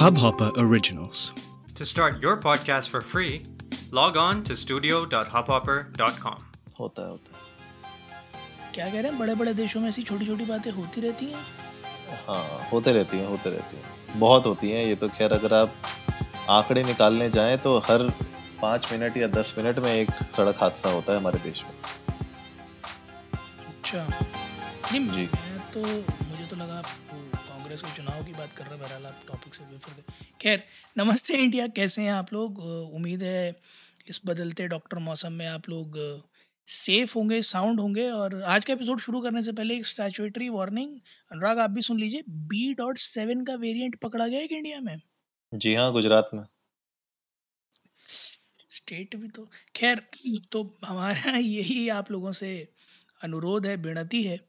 Hubhopper 0.00 0.50
Originals. 0.56 1.32
To 1.76 1.84
start 1.84 2.22
your 2.22 2.36
podcast 2.36 2.88
for 2.88 3.00
free, 3.02 3.42
log 3.92 4.16
on 4.16 4.42
to 4.44 4.56
studio.hubhopper.com. 4.56 6.38
होता 6.78 7.02
है 7.02 7.08
होता 7.08 7.36
है 7.36 8.72
क्या 8.74 8.88
कह 8.90 9.00
रहे 9.00 9.10
हैं 9.10 9.18
बड़े 9.18 9.34
बड़े 9.34 9.54
देशों 9.54 9.80
में 9.80 9.88
ऐसी 9.88 10.02
छोटी 10.10 10.26
छोटी 10.26 10.44
बातें 10.44 10.70
होती 10.72 11.00
रहती 11.00 11.26
हैं 11.32 11.42
हाँ 12.28 12.44
होते 12.72 12.92
रहती 12.92 13.18
हैं 13.18 13.26
होते 13.26 13.50
रहती 13.50 13.76
हैं 13.76 14.18
बहुत 14.20 14.46
होती 14.46 14.70
हैं 14.70 14.86
ये 14.86 14.94
तो 15.02 15.08
खैर 15.18 15.32
अगर 15.32 15.54
आप 15.54 15.74
आंकड़े 16.58 16.82
निकालने 16.84 17.28
जाएँ 17.30 17.56
तो 17.66 17.76
हर 17.90 18.08
पाँच 18.62 18.88
मिनट 18.92 19.16
या 19.16 19.26
दस 19.36 19.54
मिनट 19.58 19.78
में 19.84 19.92
एक 19.92 20.10
सड़क 20.36 20.56
हादसा 20.60 20.90
होता 20.90 21.12
है 21.12 21.18
हमारे 21.18 21.38
देश 21.44 21.62
में 21.64 21.74
अच्छा 23.68 24.04
जी। 24.92 24.98
मैं 24.98 25.58
तो 25.74 25.80
मुझे 25.80 26.46
तो 26.50 26.56
लगा 26.56 26.82
कांग्रेस 27.70 27.92
के 27.92 28.02
चुनाव 28.02 28.24
की 28.24 28.32
बात 28.32 28.52
कर 28.52 28.64
रहे 28.64 28.72
हैं 28.72 28.80
बहरहाल 28.80 29.06
आप 29.06 29.24
टॉपिक 29.28 29.54
से 29.54 29.64
गए 29.64 30.02
खैर 30.40 30.64
नमस्ते 30.98 31.34
इंडिया 31.34 31.66
कैसे 31.66 32.02
हैं 32.02 32.12
आप 32.12 32.32
लोग? 32.32 32.58
उम्मीद 32.94 33.22
है 33.22 33.60
इस 34.08 34.20
बदलते 34.26 34.66
डॉक्टर 34.68 34.98
मौसम 34.98 35.32
में 35.32 35.46
आप 35.46 35.68
लोग 35.68 35.98
सेफ़ 36.66 37.14
होंगे 37.14 37.42
साउंड 37.42 37.80
होंगे 37.80 38.10
और 38.10 38.42
आज 38.42 38.64
का 38.64 38.72
एपिसोड 38.72 38.98
शुरू 38.98 39.20
करने 39.20 39.42
से 39.42 39.52
पहले 39.52 39.76
एक 39.76 39.86
स्टैचुएटरी 39.86 40.48
वार्निंग 40.48 41.00
अनुराग 41.32 41.58
आप 41.58 41.70
भी 41.70 41.82
सुन 41.82 42.00
लीजिए 42.00 42.24
बी 42.28 42.74
डॉट 42.74 42.98
सेवन 42.98 43.44
का 43.44 43.54
वेरियंट 43.54 44.00
पकड़ा 44.00 44.26
गया 44.26 44.40
है 44.40 44.46
इंडिया 44.46 44.80
में। 44.80 45.00
जी 45.54 45.74
हाँ 45.74 45.92
गुजरात 45.92 46.30
में। 46.34 46.44
स्टेट 48.70 49.16
भी 49.16 49.28
तो 49.28 49.50
खैर 49.76 50.08
तो 50.52 50.78
हमारा 50.84 51.36
यही 51.56 51.88
आप 51.88 52.10
लोगों 52.10 52.32
से 52.32 52.68
अनुरोध 53.22 53.66
है 53.66 53.76
विनती 53.76 54.22
है 54.22 54.40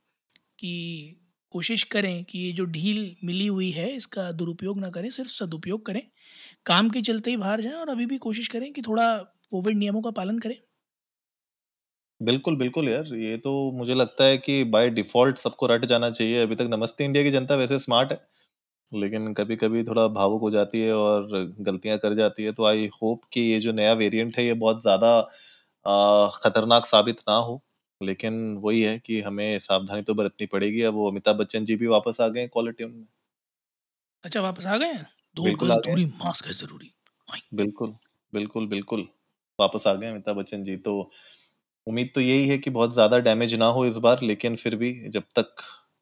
कि 0.60 1.16
कोशिश 1.52 1.84
करें 1.88 2.24
कि 2.26 2.40
ये 2.40 2.52
जो 2.54 2.66
ढील 2.68 3.00
मिली 3.26 3.48
हुई 3.48 3.70
है, 3.72 3.90
इसका 3.92 4.32
दुरुपयोग 4.34 4.80
ना 4.80 4.90
करें, 4.92 5.10
सिर्फ़ 5.12 5.30
सदुपयोग 5.32 5.86
करें। 5.86 6.02
काम 6.66 6.90
के 6.92 7.02
चलते 7.04 7.32
ही 7.32 7.38
बाहर 7.38 7.62
जाएँ 7.62 7.76
और 7.76 7.90
अभी 7.90 8.06
भी 8.08 8.18
कोशिश 8.22 8.48
करें 8.50 8.72
कि 8.74 8.82
थोड़ा 8.84 9.16
कोविड 9.52 9.78
नियमों 9.78 10.02
का 10.02 10.12
पालन 10.14 10.40
करें। 10.40 10.58
बिल्कुल 12.22 12.56
बिल्कुल 12.58 12.90
यार। 12.90 13.14
ये 13.16 13.38
तो 13.38 13.52
मुझे 13.74 13.94
लगता 13.94 14.24
है 14.26 14.38
कि 14.40 14.64
बाय 14.68 14.90
डिफ़ॉल्ट 14.92 15.38
सबको 15.38 15.66
रट 15.68 15.86
जाना 15.86 16.10
चाहिए। 16.12 16.42
अभी 16.42 16.56
तक 16.56 16.68
नमस्ते 16.70 17.06
इंडिया 17.06 17.24
की 17.24 17.32
जनता 17.32 17.56
वैसे 17.56 17.80
स्मार्ट 17.80 18.12
है, 18.12 18.20
लेकिन 18.92 19.34
कभी 19.36 19.56
कभी 19.58 19.84
थोड़ा 19.86 20.08
भावुक 20.12 20.42
हो 20.42 20.52
जाती 20.52 20.82
है 20.82 20.94
और 20.96 21.28
गलतियाँ 21.62 21.98
कर 22.00 22.14
जाती 22.16 22.44
है 22.44 22.52
तो 22.54 22.66
आई 22.66 22.90
होप 22.96 23.22
कि 23.34 23.42
ये 23.44 23.60
जो 23.62 23.72
नया 23.74 23.94
वेरिएंट 23.96 24.38
है, 24.38 24.46
ये 24.46 24.54
बहुत 24.56 24.82
ज़्यादा 24.84 25.20
खतरनाक 26.38 26.86
साबित 26.88 27.20
ना 27.30 27.36
हो। 27.40 27.62
लेकिन 28.02 28.42
वही 28.60 28.82
है 28.84 28.98
कि 29.02 29.22
हमें 29.22 29.60
सावधानी 29.62 30.02
तो 30.04 30.14
बरतनी 30.16 30.48
पड़ेगी। 30.50 30.82
अब 30.84 30.94
वो 30.96 31.10
अमिताभ 31.12 31.38
बच्चन 31.38 31.66
जी 31.66 31.76
भी 31.78 31.88
वापस 31.90 32.22
आ 32.22 32.28
गए 32.30 32.48
कॉलर 32.50 32.72
ट्यून 32.74 32.92
में 32.92 33.06
अच्छा 34.24 34.42
वापस 34.42 34.66
आ 34.68 34.78
गए 34.78 34.92
हैं? 34.94 35.06
दो 35.38 35.44
बिल्कुल 35.44 35.72
गज 35.72 35.74
आ 35.74 35.80
गए। 35.82 35.86
दूरी 35.86 36.06
मास्क 36.16 36.46
है 36.48 36.54
ज़रूरी। 36.54 36.92
आई, 37.28 37.42
बिल्कुल 37.54 37.94
बिल्कुल 38.34 38.68
बिल्कुल। 38.68 39.08
वापस 39.60 39.88
आ 39.88 39.94
गए 39.94 40.08
अमिताभ 40.08 40.36
बच्चन 40.38 40.64
जी। 40.64 40.76
तो 40.80 40.94
उम्मीद 41.88 42.12
तो 42.16 42.22
यही 42.22 42.48
है 42.48 42.58
कि 42.60 42.70
बहुत 42.72 42.94
ज़्यादा 42.94 43.18
डैमेज 43.22 43.54
ना 43.58 43.68
हो 43.72 43.86
इस 43.88 43.98
बार 44.04 44.22
लेकिन 44.24 44.56
फिर 44.58 44.76
भी 44.78 44.94
जब 45.12 45.24
तक 45.36 45.56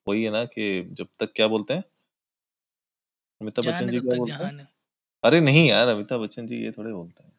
वही 0.08 0.24
है 0.24 0.32
ना 0.32 0.44
कि 0.48 0.70
जब 0.94 1.08
तक 1.20 1.34
क्या 1.36 1.48
बोलते 1.50 1.74
हैं? 1.74 1.84
अमिताभ 3.42 3.66
बच्चन 3.66 3.90
जी 3.90 4.00
क्या 4.00 4.14
तक 4.14 4.16
बोलते 4.16 4.44
हैं? 4.44 4.52
जहान 4.52 4.60
है 4.60 4.68
अरे 5.24 5.42
नहीं 5.42 5.68
यार 5.68 5.90
अमिताभ 5.90 6.22
बच्चन 6.22 6.48
जी 6.48 6.64
ये 6.64 6.72
थोड़े 6.74 6.94
बोलते 6.94 7.24
हैं। 7.24 7.34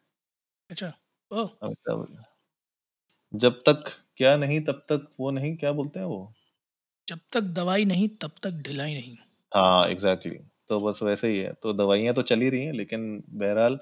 अच्छा 0.69 0.91
ओ 1.31 1.47
अमिताभ 1.61 2.05
जब 3.33 3.59
तक 3.61 3.91
क्या 4.21 4.35
नहीं 4.37 4.59
तब 4.61 4.85
तक 4.89 5.07
वो 5.19 5.31
नहीं 5.31 5.55
क्या 5.57 5.71
बोलते 5.71 5.99
हैं 5.99 6.05
वो? 6.05 6.33
जब 7.07 7.19
तक 7.31 7.41
दवाई 7.41 7.85
नहीं 7.85 8.07
तब 8.21 8.31
तक 8.43 8.51
ढिलाई 8.51 8.93
नहीं। 8.93 9.15
हाँ 9.51 9.87
एग्जैक्टली 9.89 10.31
exactly. 10.31 10.67
तो 10.69 10.79
बस 10.79 10.99
वैसे 11.03 11.27
ही 11.27 11.37
है। 11.37 11.53
तो 11.53 11.73
दवाइयाँ 11.73 12.13
तो 12.15 12.21
चली 12.21 12.49
रही 12.49 12.65
हैं 12.65 12.73
लेकिन 12.73 13.23
बहरहाल 13.29 13.79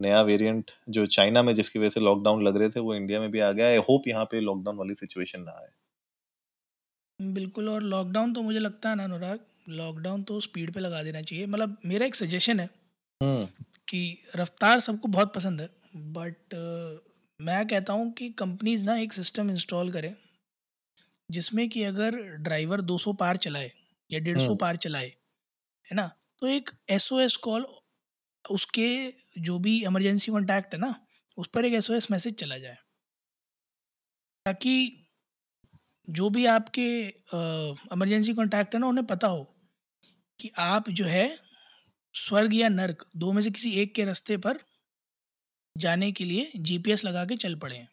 नया 0.00 0.22
वेरिएंट 0.22 0.70
जो 0.88 1.06
चाइना 1.06 1.42
में 1.42 1.54
जिसकी 1.54 1.78
वजह 1.78 1.90
से 1.90 2.00
लॉकडाउन 2.00 2.42
लग 2.44 2.56
रहे 2.56 2.68
थे 2.68 2.80
वो 2.80 2.94
इंडिया 2.94 3.20
में 3.20 3.30
भी 3.30 3.40
आ 3.40 3.50
गया 3.52 3.68
आई 3.68 3.76
होप 3.76 4.08
यहाँ 4.08 4.24
पे 4.24 4.40
लॉकडाउन 4.40 4.76
वाली 4.76 4.94
सिचुएशन 4.94 5.40
ना 5.40 5.52
आए। 5.52 7.30
बिल्कुल 7.32 7.68
और 7.68 7.82
लॉकडाउन 7.82 8.32
तो 8.32 8.42
मुझे 8.42 8.58
लगता 8.58 8.88
है 8.88 8.96
ना 8.96 9.04
अनुराग 9.04 9.38
लॉकडाउन 9.68 10.22
तो 10.22 10.40
स्पीड 10.40 10.72
पे 10.72 10.80
लगा 10.80 11.02
देना 11.02 11.22
चाहिए। 11.22 11.46
मतलब 11.46 11.76
मेरा 11.86 12.06
एक 12.06 12.14
सजेशन 12.14 12.60
है 12.60 12.68
हम्म। 13.20 13.46
कि 13.88 14.18
रफ्तार 14.36 14.80
सबको 14.80 15.08
बहुत 15.08 15.34
पसंद 15.34 15.60
है 15.60 15.68
बट 15.96 16.54
मैं 17.40 17.66
कहता 17.68 17.92
हूँ 17.92 18.10
कि 18.12 18.28
कंपनीज़ 18.30 18.84
ना 18.84 18.96
एक 18.96 19.12
सिस्टम 19.12 19.50
इंस्टॉल 19.50 19.90
करें 19.92 20.14
जिसमें 21.28 21.68
कि 21.68 21.82
अगर 21.82 22.16
ड्राइवर 22.38 22.80
200 22.82 23.14
पार 23.16 23.36
चलाए 23.36 23.70
या 24.10 24.20
150 24.20 24.40
हम्म। 24.40 24.56
पार 24.56 24.76
चलाए 24.76 25.06
है 25.86 25.96
ना 25.96 26.06
तो 26.42 26.46
एक 26.46 26.70
एसओएस 26.90 27.36
कॉल 27.36 27.66
उसके 28.44 28.88
जो 29.40 29.58
भी 29.58 29.76
इमरजेंसी 29.84 30.32
कॉन्टैक्ट 30.32 30.74
है 30.74 30.80
ना 30.80 30.94
उस 31.38 31.46
पर 31.46 31.64
एक 31.64 31.74
एसओएस 31.74 32.10
मैसेज 32.10 32.34
चला 32.34 32.58
जाए 32.58 32.76
ताकि 34.46 34.76
जो 36.08 36.30
भी 36.30 36.46
आपके 36.46 36.88
इमरजेंसी 37.92 38.34
कॉन्टैक्ट 38.34 38.74
है 38.74 38.80
ना 38.80 38.86
उन्हें 38.86 39.06
पता 39.06 39.26
हो 39.26 39.44
कि 40.40 40.50
आप 40.58 40.88
जो 40.90 41.04
है 41.04 41.28
स्वर्ग 42.14 42.54
या 42.54 42.68
नर्क 42.68 43.04
दो 43.16 43.32
में 43.32 43.42
से 43.42 43.50
किसी 43.50 43.72
एक 43.72 43.94
के 43.94 44.04
रास्ते 44.04 44.36
पर 44.36 44.58
जाने 45.78 46.12
के 46.12 46.24
लिए 46.24 46.50
जीपीएस 46.56 47.04
लगा 47.04 47.24
के 47.24 47.36
चल 47.36 47.54
पड़े 47.54 47.76
हैं। 47.76 47.88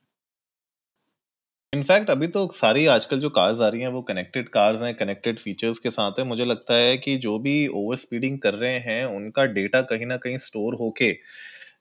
इनफैक्ट 1.73 2.09
अभी 2.09 2.27
तो 2.27 2.47
सारी 2.53 2.85
आजकल 2.85 3.19
जो 3.19 3.29
कार्स 3.29 3.61
आ 3.61 3.67
रही 3.67 3.81
हैं, 3.81 3.87
वो 3.87 4.01
कनेक्टेड 4.01 4.49
कार्स 4.49 4.81
हैं 4.81 4.93
कनेक्टेड 4.95 5.39
फीचर्स 5.39 5.79
के 5.79 5.91
साथ 5.91 6.19
है। 6.19 6.25
मुझे 6.25 6.45
लगता 6.45 6.73
है 6.73 6.97
कि 6.97 7.17
जो 7.17 7.39
भी 7.39 7.67
ओवर 7.67 7.95
स्पीडिंग 7.95 8.39
कर 8.39 8.53
रहे 8.53 8.79
हैं, 8.79 9.05
उनका 9.05 9.45
डेटा 9.45 9.81
कहीं 9.81 10.05
ना 10.05 10.17
कहीं 10.17 10.37
स्टोर 10.37 10.75
होके, 10.75 11.11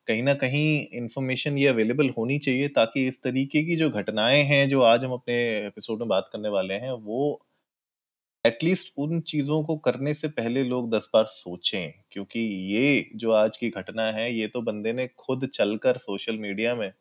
कहीं 0.09 0.22
ना 0.22 0.34
कहीं 0.34 0.87
इंफॉर्मेशन 0.92 1.59
ये 1.59 1.69
अवेलेबल 1.69 2.09
होनी 2.10 2.38
चाहिए, 2.38 2.69
ताकि 2.69 3.06
इस 3.09 3.22
तरीके 3.22 3.65
की 3.65 3.76
जो 3.76 3.91
घटनाएँ 3.91 4.42
हैं, 4.42 4.69
जो 4.69 4.82
आज 4.82 5.04
हम 5.04 5.12
अपने 5.12 5.34
एपिसोड 5.66 5.98
में 5.98 6.09
बात 6.09 6.31
करने 6.32 6.48
वाले 6.48 6.75
हैं, 6.75 6.92
वो 6.92 7.47
एटलीस्ट 8.44 8.93
उन 8.99 9.21
चीज़ों 9.22 9.62
को 9.65 9.77
करने 9.78 10.15
से 10.15 10.28
पहले 10.28 10.62
लोग 10.65 10.91
दस 10.94 11.09
बार 11.15 11.25
सोचें, 11.27 11.93
क्योंकि 12.10 12.41
ये 12.72 13.10
जो 13.16 13.32
आज 13.32 13.56
की 13.56 13.71
घटना 13.71 14.03
है, 14.12 14.32
ये 14.34 14.47
तो 14.49 14.62
बंदे 14.62 14.93
ने 14.93 15.06
खुद 15.19 15.49
चलकर 15.55 15.99
सोशल 15.99 16.38
मीडिया 16.38 16.75
में 16.75 16.93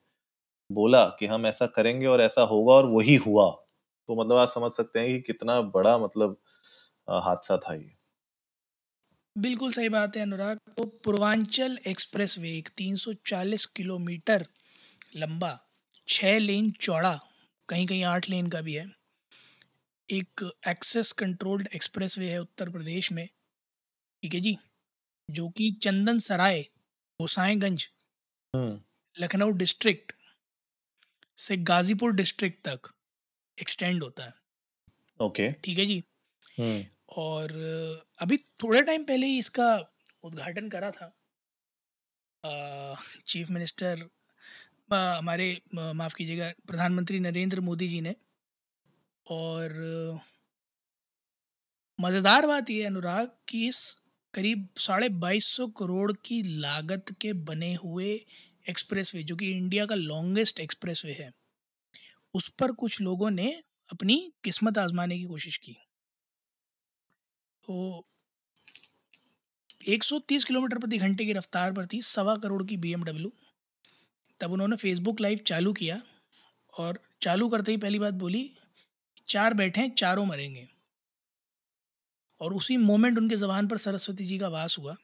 बोला 0.69 1.05
कि 1.19 1.25
हम 1.25 1.45
ऐसा 1.47 1.65
करेंगे 1.67 2.05
और 2.05 2.21
ऐसा 2.21 2.43
होगा 2.45 2.73
और 2.73 2.85
वही 2.87 3.15
हुआ। 3.17 3.49
तो 4.09 4.21
मतलब 4.21 4.37
आप 4.37 4.49
समझ 4.49 4.71
सकते 4.71 4.99
हैं 4.99 5.09
कि 5.09 5.21
कितना 5.23 5.61
बड़ा 5.73 5.97
मतलब 5.97 6.37
हादसा 7.21 7.57
था 7.57 7.73
ये। 7.75 7.95
बिल्कुल 9.35 9.71
सही 9.71 9.89
बात 9.89 10.15
है 10.17 10.21
अनुराग। 10.21 10.57
तो 10.77 10.85
पूर्वांचल 11.03 11.77
एक्सप्रेस 11.87 12.37
वे 12.39 12.49
एक 12.57 12.69
340 12.77 13.65
किलोमीटर 13.75 14.45
लंबा 15.15 15.57
छः 16.07 16.37
लेन 16.39 16.71
चौड़ा 16.81 17.19
कहीं 17.69 17.87
कहीं 17.87 18.03
आठ 18.05 18.29
लेन 18.29 18.49
का 18.49 18.61
भी 18.61 18.73
है 18.73 18.85
एक 20.13 20.41
एक्सेस 20.67 21.11
कंट्रोल्ड 21.11 21.67
एक्सप्रेस 21.75 22.17
वे 22.17 22.29
है 22.31 22.39
उत्तर 22.39 22.69
प्रदेश 22.69 23.11
में। 23.11 23.27
ठीक 24.23 24.33
है 24.33 24.39
जी? 24.39 24.57
जो 25.29 25.49
कि 25.49 25.71
चंदन 25.83 26.19
सराय 26.19 26.61
गोसाईगंज 27.19 27.87
हम्म। 28.53 28.79
लखनऊ 29.15 29.51
डिस्ट्रिक्ट 29.57 30.13
से 31.37 31.57
गाजीपुर 31.69 32.13
डिस्ट्रिक्ट 32.13 32.67
तक 32.67 32.91
एक्सटेंड 33.57 34.03
होता 34.03 34.23
है। 34.23 34.33
ओके 35.19 35.51
ठीक 35.53 35.79
है 35.79 35.85
जी? 35.85 36.03
हम्म। 36.57 36.85
और 37.17 37.51
अभी 38.19 38.37
थोड़े 38.63 38.81
टाइम 38.81 39.03
पहले 39.03 39.27
ही 39.27 39.37
इसका 39.37 39.75
उद्घाटन 40.23 40.69
करा 40.69 40.91
था। 40.91 41.13
चीफ 43.27 43.49
मिनिस्टर 43.49 44.09
हमारे 44.91 45.45
माफ़ 45.75 46.15
कीजिएगा 46.15 46.51
प्रधानमंत्री 46.67 47.19
नरेंद्र 47.19 47.59
मोदी 47.61 47.87
जी 47.87 48.01
ने 48.01 48.15
और 49.27 49.73
मज़ेदार 51.99 52.47
बात 52.47 52.69
यह 52.69 52.87
अनुराग 52.87 53.31
कि 53.49 53.67
इस 53.67 54.01
करीब 54.33 54.67
साढ़े 54.77 55.09
बाईस 55.09 55.45
सौ 55.45 55.67
करोड़ 55.67 56.11
की 56.11 56.41
लागत 56.59 57.15
के 57.21 57.33
बने 57.33 57.73
हुए 57.73 58.25
एक्सप्रेसवे, 58.69 59.23
जो 59.23 59.35
कि 59.35 59.51
इंडिया 59.51 59.85
का 59.85 59.95
लॉन्गेस्ट 59.95 60.59
एक्सप्रेसवे 60.59 61.11
है, 61.11 61.31
उस 62.33 62.47
पर 62.49 62.71
कुछ 62.71 63.01
लोगों 63.01 63.31
ने 63.31 63.63
अपनी 63.91 64.33
किस्मत 64.43 64.77
आजमाने 64.77 65.17
की 65.17 65.23
कोशिश 65.23 65.57
की। 65.57 65.73
तो 67.63 68.07
130 69.87 70.43
किलोमीटर 70.43 70.77
प्रति 70.77 70.97
घंटे 70.97 71.25
की 71.25 71.33
रफ्तार 71.33 71.73
पर 71.73 71.85
थी, 71.85 72.01
सवा 72.01 72.35
करोड़ 72.35 72.63
की 72.63 72.77
बी 72.77 72.95
तब 74.39 74.51
उन्होंने 74.51 74.75
फेसबुक 74.75 75.21
लाइव 75.21 75.39
चालू 75.47 75.73
किया 75.73 76.01
और 76.73 76.99
चालू 77.21 77.49
करते 77.49 77.71
ही 77.71 77.77
पहली 77.77 77.99
बात 77.99 78.13
बोली 78.13 78.43
चार 79.33 79.53
बैठे 79.53 79.81
हैं, 79.81 79.95
चारों 79.95 80.25
मरेंगे। 80.25 80.69
और 82.41 82.53
उसी 82.53 82.77
मोमेंट 82.77 83.17
उनके 83.17 83.35
ज़बान 83.35 83.67
पर 83.67 83.77
सरस्वती 83.77 84.25
जी 84.25 84.39
का 84.39 84.47
वास 84.47 84.77
हुआ। 84.79 84.95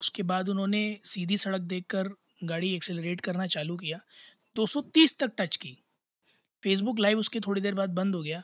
उसके 0.00 0.22
बाद 0.22 0.48
उन्होंने 0.48 1.00
सीधी 1.04 1.36
सड़क 1.36 1.60
देखकर 1.60 2.08
गाड़ी 2.44 2.74
एक्सेलरेट 2.74 3.20
करना 3.20 3.46
चालू 3.46 3.76
किया। 3.76 4.00
230 4.56 5.18
तक 5.18 5.32
टच 5.38 5.56
की। 5.56 5.78
फेसबुक 6.62 6.98
लाइव 6.98 7.18
उसके 7.18 7.40
थोड़ी 7.40 7.60
देर 7.60 7.74
बाद 7.74 7.90
बंद 7.90 8.14
हो 8.14 8.22
गया। 8.22 8.42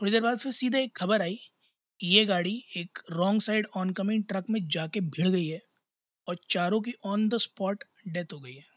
थोड़ी 0.00 0.12
देर 0.12 0.22
बाद 0.22 0.38
फिर 0.38 0.52
सीधे 0.52 0.84
एक 0.84 0.96
खबर 0.96 1.22
आई। 1.22 1.40
ये 2.02 2.24
गाड़ी 2.24 2.64
एक 2.76 2.98
wrong 3.10 3.42
side 3.42 3.66
on 3.76 3.90
coming 3.90 4.24
truck 4.24 4.44
में 4.50 4.68
जाके 4.68 5.00
भिड़ 5.00 5.28
गई 5.28 5.46
है 5.46 5.62
और 6.28 6.36
चारों 6.50 6.80
की 6.80 6.94
ऑन 7.04 7.28
द 7.28 7.38
स्पॉट 7.38 7.84
डेथ 8.08 8.32
हो 8.32 8.40
गई 8.40 8.54
है। 8.54 8.73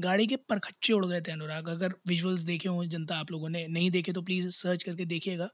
गाड़ी 0.00 0.26
के 0.26 0.36
परखच्चे 0.48 0.92
उड़ 0.92 1.04
गए 1.06 1.20
थे 1.20 1.32
अनुराग। 1.32 1.68
अगर 1.68 1.94
विजुअल्स 2.08 2.40
देखे 2.42 2.68
हों, 2.68 2.84
जनता 2.86 3.16
आप 3.16 3.30
लोगों 3.32 3.48
ने 3.50 3.66
नहीं 3.68 3.90
देखे 3.90 4.12
तो 4.12 4.22
प्लीज़ 4.22 4.48
सर्च 4.54 4.82
करके 4.82 5.04
देखिएगा। 5.06 5.48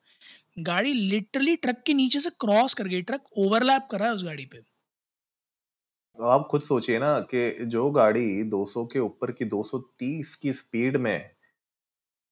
गाड़ी 0.62 0.92
लिटरली 0.94 1.56
ट्रक 1.58 1.82
के 1.86 1.94
नीचे 1.94 2.20
से 2.20 2.30
क्रॉस 2.40 2.74
कर 2.74 2.88
गई 2.88 3.02
ट्रक 3.04 3.24
ओवरलैप 3.38 3.88
कर 3.90 3.98
रहा 3.98 4.08
है 4.08 4.14
उस 4.14 4.24
गाड़ी 4.24 4.46
पे। 4.46 4.62
तो 6.18 6.24
आप 6.24 6.46
खुद 6.50 6.62
सोचिए 6.62 6.98
ना 6.98 7.18
कि 7.32 7.64
जो 7.66 7.90
गाड़ी 7.92 8.42
200 8.46 8.84
के 8.86 8.98
ऊपर 8.98 9.30
की 9.32 9.44
230 9.46 10.34
की 10.36 10.52
स्पीड 10.52 10.96
में, 10.98 11.30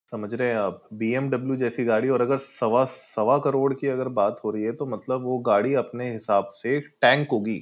समझ 0.08 0.32
रहे 0.34 0.48
हैं 0.48 0.56
आप 0.56 0.88
BMW 0.94 1.56
जैसी 1.58 1.84
गाड़ी, 1.84 2.08
और 2.10 2.22
अगर 2.22 2.38
सवा 2.40 2.84
सवा 2.90 3.38
करोड़ 3.40 3.72
की 3.74 3.88
अगर 3.88 4.08
बात 4.14 4.40
हो 4.44 4.50
रही 4.50 4.64
है 4.64 4.72
तो 4.74 4.86
मतलब 4.88 5.24
वो 5.24 5.38
गाड़ी 5.46 5.74
अपने 5.76 6.12
हिसाब 6.12 6.48
से 6.54 6.80
टैंक 6.80 7.28
होगी। 7.32 7.60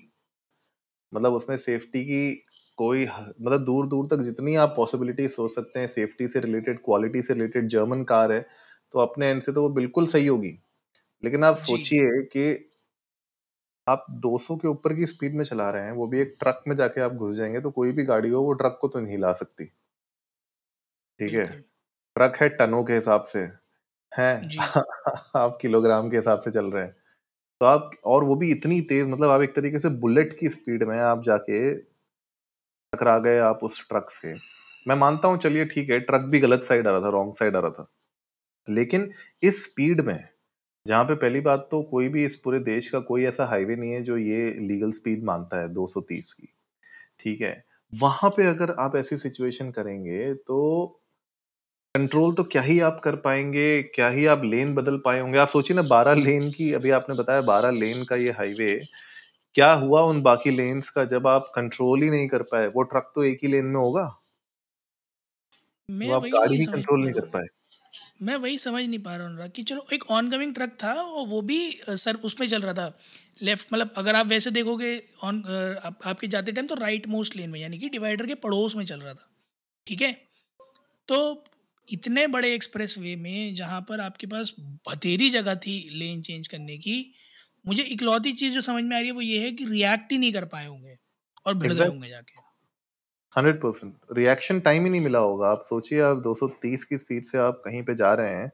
मतलब 1.13 1.33
उसमें 1.35 1.57
सेफ्टी 1.59 2.05
की 2.05 2.23
कोई 2.79 3.05
मतलब 3.07 3.65
दूर 3.65 3.87
दूर 3.87 4.07
तक 4.07 4.23
जितनी 4.23 4.55
आप 4.57 4.75
पॉसिबिलिटी 4.77 5.29
सोच 5.29 5.51
सकते 5.55 5.81
हैं 5.81 5.87
सेफ्टी 5.89 6.29
से 6.29 6.41
रिलेटेड 6.41 6.79
क्वालिटी 6.85 7.23
से 7.23 7.35
रिलेटेड 7.35 7.69
जर्मन 7.69 8.03
कार 8.05 8.33
है 8.33 8.41
तो 8.95 8.99
अपने 8.99 9.29
एंड 9.29 9.43
से 9.43 9.53
तो 9.53 9.63
वो 9.63 9.69
बिल्कुल 9.71 10.07
सही 10.07 10.27
होगी। 10.27 10.59
लेकिन 11.23 11.45
आप 11.45 11.57
जी। 11.59 11.83
सोचिए 11.85 12.23
कि 12.27 12.49
आप 13.87 14.05
200 14.23 14.57
के 14.57 14.69
ऊपर 14.69 14.95
की 14.95 15.07
स्पीड 15.07 15.35
में 15.35 15.45
चला 15.45 15.69
रहे 15.71 15.85
हैं 15.85 15.93
वो 15.93 16.07
भी 16.07 16.21
एक 16.21 16.37
ट्रक 16.41 16.63
में 16.69 16.75
जाके 16.77 17.01
आप 17.01 17.13
घुस 17.15 17.35
जाएँगे 17.37 17.61
तो 17.61 17.71
कोई 17.71 17.93
भी 17.93 18.05
गाड़ी 18.05 18.31
हो 18.31 18.43
वो 18.43 18.53
ट्रक 18.55 18.79
को 18.81 18.89
तो 18.89 19.01
नहीं 19.01 19.13
हिला 19.13 19.33
सकती। 19.35 19.73
ठीक 21.21 21.33
है? 21.35 21.45
बिल्कुल। 21.45 21.63
ट्रक 22.17 22.37
है 22.37 22.49
टनों 22.51 22.83
के 22.85 22.95
हिसाब 22.95 23.25
से 23.25 23.39
हैं? 24.13 24.37
जी। 24.43 24.59
आप 25.37 25.59
किलोग्राम 25.63 26.11
के 26.11 26.17
हिसाब 26.17 26.41
से 26.41 26.51
चल 26.51 26.71
रहे 26.73 26.85
हैं। 26.85 26.93
तो 27.61 27.67
आप 27.67 27.91
और 28.07 28.25
वो 28.25 28.37
भी 28.37 28.51
इतनी 28.53 28.81
तेज 28.91 29.07
मतलब 29.09 29.31
आप 29.31 29.43
एक 29.43 29.57
तरीके 29.57 29.81
से 29.81 29.91
बुलेट 30.01 30.39
की 30.41 30.49
स्पीड 30.49 30.85
में 30.85 30.99
आप 31.01 31.23
जाके 31.25 31.61
टकरा 32.93 33.19
गए 33.19 33.39
आप 33.39 33.61
उस 33.63 33.81
ट्रक 33.89 34.11
से। 34.11 34.35
मैं 34.87 34.95
मानता 34.97 35.29
हूँ, 35.29 35.39
चलिए 35.39 35.65
ठीक 35.65 35.91
है, 35.91 35.99
ट्रक 36.01 36.21
भी 36.21 36.41
गलत 36.41 36.65
साइड 36.65 36.87
आ 36.87 36.91
रहा 36.91 37.01
था 37.01 37.09
रॉन्ग 37.11 37.35
साइड 37.35 37.57
आ 37.57 37.61
रहा 37.61 37.71
था। 37.71 37.87
लेकिन 38.69 39.11
इस 39.43 39.63
स्पीड 39.65 40.01
में, 40.01 40.19
जहाँ 40.87 41.05
पे 41.05 41.15
पहली 41.15 41.41
बात 41.41 41.69
तो 41.71 41.83
कोई 41.83 42.09
भी 42.09 42.25
इस 42.25 42.37
पूरे 42.37 42.59
देश 42.61 42.89
का 42.89 43.01
कोई 43.01 43.25
ऐसा 43.25 43.45
हाईवे 43.47 43.77
नहीं 43.77 43.93
है 43.93 44.03
जो 44.03 44.17
ये 44.17 44.51
लीगल 44.61 44.91
स्पीड 44.93 45.25
मानता 45.25 45.61
है 45.61 45.69
230 45.69 46.33
की। 46.33 46.49
ठीक 47.21 47.41
है, 47.41 47.65
वहाँ 47.93 48.31
पे 48.31 48.47
अगर 48.47 48.75
आप 48.79 48.97
ऐसी 48.97 49.17
सिचुएशन 49.17 49.71
करेंगे 49.71 50.33
तो 50.35 50.87
कंट्रोल 51.95 52.35
तो 52.35 52.45
क्या 52.45 52.63
ही 52.63 52.79
आप 52.81 53.01
कर 53.05 53.17
पाएँगे, 53.17 53.83
क्या 53.85 54.09
ही 54.09 54.27
आप 54.27 54.45
लेन 54.45 54.75
बदल 54.75 54.97
पाए 54.97 55.21
होंगे। 55.21 55.39
आप 55.39 55.49
सोचिए 55.49 55.77
ना, 55.77 55.83
बारह 55.83 56.15
लेन 56.15 56.51
की, 56.51 56.73
अभी 56.73 56.91
आपने 56.91 57.17
बताया 57.17 57.41
बारह 57.41 57.71
लेन 57.71 58.05
का 58.05 58.17
ये 58.17 58.31
हाईवे 58.31 58.81
क्या 59.55 59.73
हुआ 59.73 60.03
उन 60.03 60.23
बाकी 60.23 60.51
लेन्स 60.51 60.91
का 60.91 61.05
जब 61.05 61.27
आप 61.27 61.53
कंट्रोल 61.55 62.03
ही 62.03 62.11
नहीं 62.11 62.29
कर 62.29 62.43
पाए? 62.43 62.67
वो 62.67 62.83
ट्रक 62.83 63.13
तो 63.15 63.25
एक 63.25 63.39
ही 63.43 63.49
लेन 63.49 63.65
में 63.65 63.81
होगा? 63.81 64.05
मैं 65.89 66.07
वो 66.09 66.15
आप 66.15 66.23
वही 66.23 66.31
गाड़ी 66.31 66.59
ही 66.59 66.67
कंट्रोल 66.67 67.03
नहीं 67.05 67.13
कर 67.13 67.27
पाए। 67.27 67.47
मैं 68.23 68.37
वही 68.37 68.59
समझ 68.59 68.85
नहीं 68.85 68.99
पा 68.99 69.17
रहा 69.17 69.29
हूँ 69.29 69.49
कि 69.49 69.63
चलो 69.63 69.87
एक 69.93 70.11
ऑन 70.11 70.31
कमिंग 70.31 70.55
ट्रक 70.55 70.77
था 70.85 70.93
और 70.93 71.27
वो 71.29 71.41
भी 71.43 71.81
सर 71.89 72.15
उसमें 72.15 72.47
चल 72.49 72.63
रहा 72.63 72.75
था। 72.75 72.99
लेफ़्ट 73.43 73.73
मतलब 73.73 73.91
अगर 73.97 74.15
आप 74.15 74.27
वैसे 74.27 74.51
देखोगे 74.51 75.03
ऑन 75.25 75.43
आप, 75.85 75.99
आपके 76.07 76.27
जाते 76.27 76.53
टाइम 76.53 76.67
तो 76.67 76.75
राइट 76.75 77.09
मोस्ट 77.09 77.37
लेन 77.37 77.51
में 77.51 77.61
यानी 77.61 77.79
कि 77.79 77.89
डिवाइडर 77.89 78.27
के 78.27 78.35
पड़ोस 78.35 78.77
में 78.77 78.85
चल 78.85 79.01
रहा 79.01 79.15
था। 79.15 79.31
ठीक 79.87 80.03
है? 80.03 80.13
तो 81.09 81.45
इतने 81.89 82.27
बड़े 82.27 82.55
एक्सप्रेस 82.55 82.99
वे 82.99 83.17
में 83.17 83.55
जहाँ 83.55 83.81
पर 83.81 84.01
आपके 84.01 84.27
पास 84.27 84.55
बथेरी 84.61 85.31
जगह 85.31 85.55
थी 85.55 85.91
लेन 85.93 86.23
चेंज 86.23 86.49
करने 86.49 86.79
की 86.79 87.15
मुझे 87.67 87.83
इकलौती 87.83 88.33
चीज़ 88.33 88.55
जो 88.55 88.61
समझ 88.61 88.85
में 88.85 88.97
आ 88.97 88.99
रही 88.99 89.09
है 89.09 89.15
वो 89.15 89.21
ये 89.21 89.39
है 89.41 89.53
कि 89.53 89.65
रिएक्ट 89.65 90.13
ही 90.13 90.19
नहीं 90.19 90.33
कर 90.33 90.45
पाए 90.45 90.67
होंगे 90.67 90.99
और 91.47 91.55
भिड़ 91.55 91.73
गए 91.73 91.87
होंगे 91.87 92.09
जाके। 92.09 92.41
हंड्रेड 93.37 93.61
परसेंट 93.61 93.95
रिएक्शन 94.13 94.61
टाइम 94.61 94.85
ही 94.85 94.91
नहीं 94.91 95.01
मिला 95.01 95.19
होगा। 95.19 95.49
आप 95.49 95.63
सोचिए 95.65 96.01
आप 96.01 96.23
230 96.23 96.85
की 96.85 96.99
स्पीड 96.99 97.25
से 97.25 97.39
आप 97.39 97.63
कहीं 97.65 97.83
पे 97.83 97.95
जा 97.95 98.13
रहे 98.15 98.35
हैं 98.35 98.51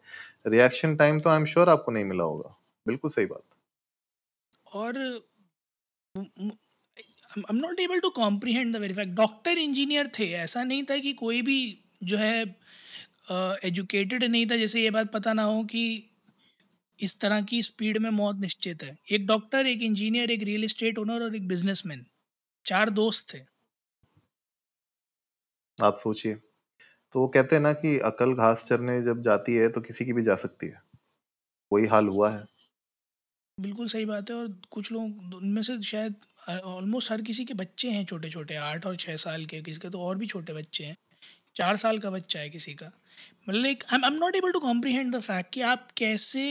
रिएक्शन 0.47 0.97
टाइम 0.97 1.21
तो 1.21 1.31
आई 1.31 1.37
एम 1.37 1.45
श्योर 1.45 1.69
आपको 1.69 1.93
नहीं 1.93 2.05
मिला 2.05 2.25
होगा। 2.25 2.57
बिल्कुल 2.87 3.11
सही 3.11 3.27
बात। 3.27 3.43
और 4.75 4.99
I 6.17 7.43
am 7.51 7.57
not 7.57 7.81
able 7.81 8.01
to 8.01 8.11
comprehend 8.11 8.77
the 8.77 8.77
very 8.77 8.95
fact 8.95 9.13
doctor 9.13 9.59
engineer 9.59 10.11
थे 10.19 10.33
ऐसा 10.33 10.65
नहीं 10.65 10.83
था 10.83 10.99
कि 10.99 11.13
कोई 11.13 11.43
भी 11.43 11.85
जो 12.05 12.17
है 12.17 12.43
एजुकेटेड 13.65 14.25
uh, 14.25 14.31
नहीं 14.31 14.47
था 14.47 14.57
जैसे 14.57 14.83
ये 14.83 14.91
बात 14.91 15.13
पता 15.13 15.33
ना 15.33 15.43
हो 15.43 15.65
कि 15.65 16.08
इस 16.99 17.19
तरह 17.21 17.43
की 17.43 17.63
स्पीड 17.63 17.99
में 17.99 18.11
मौत 18.11 18.37
निश्चित 18.37 18.83
है। 18.83 18.97
एक 19.13 19.27
डॉक्टर 19.27 19.67
एक 19.67 19.83
इंजीनियर 19.83 20.31
एक 20.31 20.43
रियल 20.43 20.65
एस्टेट 20.65 20.99
ओनर 20.99 21.23
और 21.23 21.37
एक 21.37 21.49
बिजनेसमैन। 21.49 22.05
चार 22.67 22.91
दोस्त 22.93 23.35
थे। 23.35 23.41
आप 25.79 25.97
सोचिए। 25.99 26.35
तो 27.15 27.21
वो 27.21 27.29
कहते 27.29 27.57
हैं 27.57 27.63
ना 27.63 27.73
कि 27.75 27.99
अकल 28.05 28.35
घास 28.35 28.65
चरने 28.65 29.01
जब 29.03 29.23
जाती 29.23 29.55
है 29.55 29.69
तो 29.69 29.81
किसी 29.81 30.05
की 30.05 30.13
भी 30.13 30.23
जा 30.23 30.37
सकती 30.37 30.67
है। 30.67 30.83
वही 31.71 31.87
हाल 31.87 32.09
हुआ 32.09 32.31
है। 32.31 32.45
बिल्कुल 33.59 33.87
सही 33.89 34.05
बात 34.05 34.31
है 34.31 34.37
और 34.37 34.49
कुछ 34.71 34.91
लोग 34.93 35.35
उनमें 35.35 35.63
से 35.63 35.81
शायद 35.83 36.15
ऑलमोस्ट 36.65 37.11
हर 37.13 37.23
किसी 37.23 37.45
के 37.45 37.55
बच्चे 37.55 37.91
हैं 37.91 38.05
छोटे 38.05 38.31
छोटे 38.31 38.57
आठ 38.57 38.87
और 38.87 38.97
छः 38.97 39.17
साल 39.17 39.47
के 39.47 39.61
किसी 39.63 39.81
के 39.81 39.91
तो 39.91 40.01
और 40.01 40.19
भी 40.19 40.27
छोटे 40.27 40.53
बच्चे 40.53 40.85
हैं। 40.85 40.97
चार 41.57 41.77
साल 41.77 41.99
का 41.99 42.11
बच्चा 42.11 42.41
है 42.41 42.51
किसी 42.51 42.75
का। 42.75 42.91
Like 43.49 43.85
I 43.93 44.07
am 44.07 44.15
not 44.15 44.37
able 44.37 44.53
to 44.53 44.61
comprehend 44.61 45.15
the 45.17 45.21
fact 45.21 45.53
कि 45.55 45.61
आप 45.61 45.89
कैसे 45.97 46.45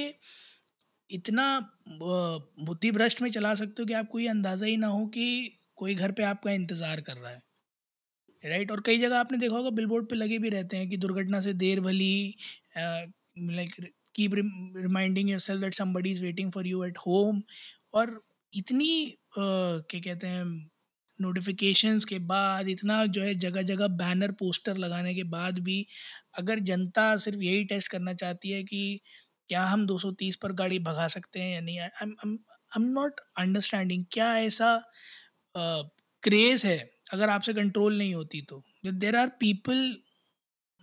इतना 1.09 1.47
बुद्धि 1.89 2.91
भ्रष्ट 2.91 3.21
में 3.21 3.29
चला 3.31 3.53
सकते 3.55 3.81
हो 3.81 3.85
कि 3.87 3.93
आपको 3.93 4.19
ये 4.19 4.27
अंदाज़ा 4.27 4.65
ही 4.65 4.77
ना 4.77 4.87
हो 4.87 5.05
कि 5.07 5.27
कोई 5.75 5.95
घर 5.95 6.11
पे 6.11 6.23
आपका 6.23 6.51
इंतज़ार 6.51 7.01
कर 7.01 7.13
रहा 7.13 7.31
है। 7.31 7.41
राइट 8.43 8.71
और 8.71 8.81
कई 8.81 8.97
जगह 8.99 9.17
आपने 9.17 9.37
देखा 9.37 9.55
होगा 9.55 9.69
बिलबोर्ड 9.69 10.09
पे 10.09 10.15
लगे 10.15 10.37
भी 10.39 10.49
रहते 10.49 10.77
हैं 10.77 10.89
कि 10.89 10.97
दुर्घटना 10.97 11.41
से 11.41 11.53
देर 11.53 11.81
भली 11.81 12.35
like 12.77 13.75
keep 14.15 14.31
reminding 14.33 15.29
yourself 15.39 15.61
that 15.61 15.73
somebody 15.73 16.11
is 16.11 16.23
waiting 16.23 16.51
for 16.51 16.67
you 16.67 16.83
at 16.83 16.97
home 16.97 17.41
और 17.93 18.21
इतनी 18.53 19.17
क्या 19.37 19.99
कहते 19.99 20.27
हैं 20.27 20.45
नोटिफिकेशंस 21.19 22.05
के 22.05 22.19
बाद 22.27 22.69
इतना 22.69 23.05
जो 23.07 23.21
है 23.23 23.33
जगह 23.37 23.61
जगह 23.63 23.87
बैनर 23.97 24.31
पोस्टर 24.39 24.77
लगाने 24.77 25.13
के 25.15 25.23
बाद 25.29 25.59
भी 25.61 25.85
अगर 26.37 26.59
जनता 26.71 27.15
सिर्फ़ 27.17 27.41
यही 27.41 27.63
टेस्ट 27.65 27.91
करना 27.91 28.13
चाहती 28.15 28.51
है 28.51 28.63
कि 28.63 29.01
क्या 29.49 29.65
हम 29.67 29.85
230 29.87 30.35
पर 30.37 30.53
गाड़ी 30.53 30.79
भगा 30.81 31.07
सकते 31.09 31.39
हैं 31.39 31.53
या 31.53 31.61
नहीं? 31.61 31.79
आई 31.79 32.11
एम 32.75 32.83
नॉट 32.91 33.19
अंडरस्टैंडिंग 33.39 34.05
क्या 34.11 34.35
ऐसा 34.39 34.75
क्रेज़ 36.23 36.65
है 36.67 36.77
अगर 37.13 37.29
आपसे 37.29 37.53
कंट्रोल 37.53 37.97
नहीं 37.97 38.13
होती 38.15 38.41
तो? 38.43 38.63
देर 38.85 39.15
आर 39.15 39.27
पीपल 39.39 39.95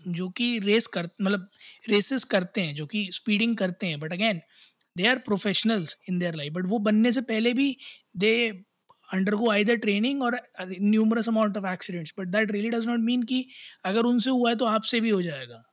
जो 0.00 0.28
कि 0.38 0.58
रेस 0.60 0.86
कर 0.88 1.08
मतलब 1.22 1.48
रेसेस 1.90 2.24
करते 2.26 2.60
हैं, 2.60 2.74
जो 2.74 2.86
कि 2.86 3.08
स्पीडिंग 3.14 3.56
करते 3.58 3.86
हैं 3.86 4.00
but 4.00 4.12
again 4.12 4.40
they 4.96 5.06
are 5.08 5.18
professionals 5.20 5.96
in 6.10 6.18
their 6.18 6.34
life 6.34 6.52
but 6.52 6.66
वो 6.68 6.78
बनने 6.80 7.12
से 7.12 7.20
पहले 7.24 7.52
भी 7.54 7.76
दे 8.18 8.32
अंडरगो 9.12 9.50
आइदर 9.50 9.76
ट्रेनिंग 9.76 10.22
और 10.22 10.38
numerous 10.80 11.28
amount 11.28 11.56
of 11.56 11.66
accidents 11.66 12.14
but 12.18 12.28
that 12.28 12.50
really 12.50 12.70
does 12.70 12.86
not 12.86 13.00
mean 13.00 13.22
कि 13.22 13.48
अगर 13.84 14.00
उनसे 14.00 14.30
हुआ 14.30 14.50
है 14.50 14.56
तो 14.56 14.64
आपसे 14.64 15.00
भी 15.00 15.10
हो 15.10 15.22
जाएगा। 15.22 15.64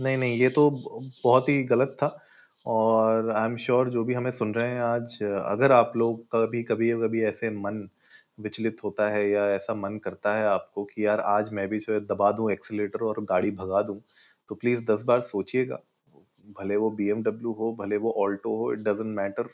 नहीं 0.00 0.16
नहीं, 0.16 0.36
ये 0.36 0.48
तो 0.48 0.70
ब- 0.70 1.12
बहुत 1.24 1.48
ही 1.48 1.62
गलत 1.62 1.88
था। 1.88 2.20
और 2.66 3.30
आई 3.30 3.50
एम 3.50 3.56
श्योर 3.56 3.90
जो 3.90 4.04
भी 4.04 4.14
हमें 4.14 4.30
सुन 4.30 4.54
रहे 4.54 4.68
हैं 4.68 4.80
आज, 4.80 5.22
अगर 5.22 5.72
आप 5.72 5.92
लोग 5.96 6.26
कभी 6.32 6.62
कभी 6.62 6.90
कभी 6.90 7.22
ऐसे 7.22 7.50
मन 7.50 7.88
विचलित 8.40 8.76
होता 8.84 9.08
है 9.08 9.30
या 9.30 9.46
ऐसा 9.46 9.74
मन 9.74 9.98
करता 9.98 10.36
है 10.36 10.46
आपको 10.46 10.84
कि 10.84 11.06
यार 11.06 11.20
आज 11.20 11.52
मैं 11.52 11.68
भी 11.68 11.78
जो 11.78 11.94
है 11.94 12.00
दबा 12.00 12.32
दूँ 12.32 12.52
एक्सीलेटर 12.52 13.04
और 13.04 13.24
गाड़ी 13.24 13.50
भगा 13.50 13.82
दूँ 13.82 14.02
तो 14.48 14.54
प्लीज़ 14.54 14.84
दस 14.84 15.02
बार 15.02 15.20
सोचिएगा। 15.20 15.80
भले 16.60 16.76
वो 16.76 16.96
BMW 17.00 17.54
हो, 17.58 17.76
भले 17.80 17.96
वो 17.96 18.12
ऑल्टो 18.12 18.56
हो 18.56 18.72
इट 18.72 18.78
डजेंट 18.78 19.16
मैटर 19.16 19.48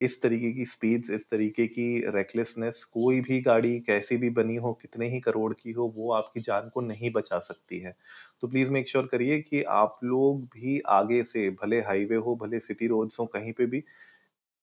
इस 0.00 0.20
तरीके 0.22 0.50
की 0.52 0.64
स्पीड्स 0.66 1.10
इस 1.10 1.28
तरीके 1.30 1.66
की 1.68 1.86
रेकलेसनेस 2.10 2.84
कोई 2.86 3.20
भी 3.20 3.40
गाड़ी 3.42 3.78
कैसी 3.80 4.16
भी 4.16 4.30
बनी 4.30 4.56
हो, 4.56 4.72
कितने 4.74 5.08
ही 5.08 5.20
करोड़ 5.20 5.52
की 5.54 5.72
हो, 5.72 5.92
वो 5.96 6.12
आपकी 6.12 6.40
जान 6.40 6.68
को 6.68 6.80
नहीं 6.82 7.10
बचा 7.12 7.38
सकती 7.40 7.78
है। 7.78 7.96
तो 8.42 8.48
प्लीज़ 8.48 8.72
मेक 8.72 8.88
श्योर 8.88 9.06
करिए 9.06 9.40
कि 9.42 9.62
आप 9.74 9.98
लोग 10.04 10.42
भी 10.54 10.80
आगे 10.90 11.22
से, 11.24 11.48
भले 11.62 11.80
हाईवे 11.82 12.16
हो, 12.18 12.36
भले 12.36 12.60
सिटी 12.60 12.86
रोड्स 12.86 13.20
हो, 13.20 13.26
कहीं 13.26 13.52
पे 13.52 13.66
भी, 13.66 13.82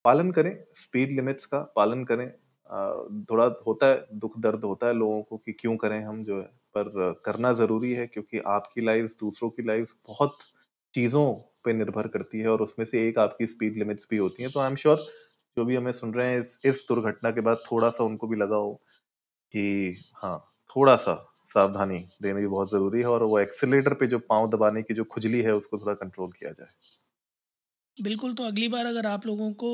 पालन 0.05 0.31
करें 0.31 0.55
स्पीड 0.75 1.11
लिमिट्स 1.11 1.45
का, 1.45 1.59
पालन 1.75 2.03
करें। 2.05 2.29
थोड़ा 3.25 3.45
होता 3.67 3.88
है, 3.88 4.05
दुख 4.15 4.39
दर्द 4.39 4.63
होता 4.63 4.88
है 4.88 4.93
लोगों 4.93 5.21
को 5.23 5.38
कि 5.38 5.53
क्यों 5.53 5.75
करें 5.77 6.00
हम 6.05 6.23
जो 6.23 6.38
है, 6.39 6.45
पर 6.77 7.13
करना 7.25 7.53
ज़रूरी 7.53 7.93
है 7.93 8.07
क्योंकि 8.07 8.39
आपकी 8.47 8.81
लाइफ 8.81 9.11
दूसरों 9.19 9.50
की 9.50 9.63
लाइफ 9.63 9.93
बहुत 10.07 10.38
चीज़ों 10.93 11.25
पे 11.65 11.73
निर्भर 11.73 12.07
करती 12.09 12.39
है 12.39 12.47
और 12.47 12.61
उसमें 12.61 12.85
से 12.85 13.07
एक 13.07 13.19
आपकी 13.19 13.47
स्पीड 13.47 13.77
लिमिट्स 13.77 14.07
भी 14.11 14.17
होती 14.17 14.43
हैं। 14.43 14.51
तो 14.51 14.59
आई 14.59 14.69
एम 14.69 14.75
श्योर 14.75 15.05
जो 15.57 15.65
भी 15.65 15.75
हमें 15.75 15.91
सुन 15.93 16.13
रहे 16.13 16.27
हैं 16.27 16.39
इस 16.39 16.59
इस 16.65 16.85
दुर्घटना 16.89 17.31
के 17.31 17.41
बाद 17.41 17.63
थोड़ा 17.71 17.89
सा 17.89 18.03
उनको 18.03 18.27
भी 18.27 18.37
लगा 18.37 18.55
हो 18.57 18.73
कि 19.53 19.97
हाँ 20.15 20.37
थोड़ा 20.69 20.95
सा 20.97 21.15
सावधानी 21.51 21.97
देनी 22.23 22.47
बहुत 22.47 22.71
ज़रूरी 22.71 22.99
है 22.99 23.05
और 23.07 23.23
वो 23.23 23.39
एक्सीलेटर 23.39 23.93
पे 23.93 24.07
जो 24.07 24.19
पाँव 24.29 24.49
दबाने 24.49 24.81
की 24.83 24.93
जो 24.93 25.03
खुजली 25.05 25.41
है 25.41 25.55
उसको 25.55 25.77
थोड़ा 25.77 25.93
कंट्रोल 25.95 26.31
किया 26.31 26.51
जाए। 26.51 26.69
बिल्कुल 27.97 28.33
तो 28.33 28.43
अगली 28.43 28.67
बार 28.67 28.85
अगर 28.85 29.05
आप 29.05 29.25
लोगों 29.25 29.51
को 29.55 29.69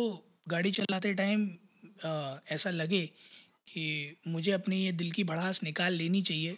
गाड़ी 0.50 0.72
चलाते 0.72 1.14
टाइम 1.14 1.50
ऐसा 2.52 2.70
लगे 2.70 3.06
कि 3.68 4.18
मुझे 4.28 4.52
अपनी 4.52 4.84
ये 4.86 4.92
दिल 4.94 5.12
की 5.12 5.24
भड़ास 5.24 5.64
निकाल 5.64 5.94
लेनी 5.94 6.22
चाहिए 6.22 6.58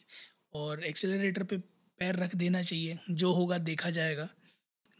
और 0.55 0.83
एक्सेलरेटर 0.85 1.43
पे 1.43 1.57
पैर 1.57 2.15
रख 2.15 2.35
देना 2.35 2.63
चाहिए, 2.63 2.97
जो 3.11 3.31
होगा 3.33 3.57
देखा 3.59 3.89
जाएगा। 3.89 4.27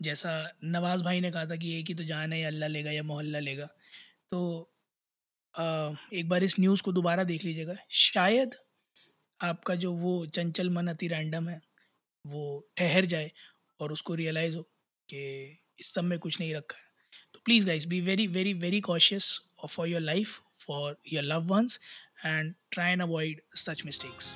जैसा 0.02 0.32
नवाज़ 0.64 1.04
भाई 1.04 1.22
ने 1.22 1.32
कहा 1.32 1.46
था 1.46 1.56
कि 1.56 1.80
एक 1.80 1.88
ही 1.88 1.94
तो 1.94 2.04
जान 2.04 2.34
है 2.34 2.40
या 2.40 2.48
अल्लाह 2.48 2.70
लेगा 2.70 2.92
या 2.92 3.04
मोहल्ला 3.04 3.40
लेगा। 3.40 3.66
तो 4.32 4.72
आ, 5.56 5.92
एक 6.14 6.30
बार 6.30 6.44
इस 6.44 6.60
न्यूज़ 6.60 6.82
को 6.84 6.92
दोबारा 6.92 7.24
देख 7.24 7.44
लीजिएगा। 7.46 7.76
शायद 7.90 8.56
आपका 9.40 9.76
जो 9.76 9.92
वो 9.94 10.26
चंचल 10.26 10.70
मन 10.70 10.88
अति 10.88 11.08
रैंडम 11.08 11.50
है 11.50 11.62
वो 12.26 12.44
ठहर 12.78 13.06
जाए 13.06 13.32
और 13.80 13.92
उसको 13.92 14.16
रियलाइज़ 14.16 14.56
हो 14.56 14.62
कि 15.10 15.22
इस 15.80 15.94
सब 15.94 16.04
में 16.04 16.18
कुछ 16.20 16.40
नहीं 16.40 16.54
रखा 16.56 16.78
है। 16.78 16.88
तो 17.34 17.40
please 17.46 17.66
guys 17.66 17.88
be 17.88 18.02
very 18.02 18.28
very 18.28 18.54
very 18.54 18.82
cautious 18.82 19.32
for 19.68 19.88
your 19.88 20.02
life 20.02 20.40
for 20.66 20.98
your 21.14 21.24
love 21.24 21.48
once 21.48 21.80
and 22.26 22.54
try 22.72 22.92
and 22.92 23.02
avoid 23.02 23.42
such 23.56 23.86
mistakes 23.86 24.36